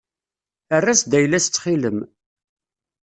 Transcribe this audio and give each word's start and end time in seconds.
Err-as-d 0.75 1.11
ayla-as 1.19 1.45
ttxil-m. 1.47 1.99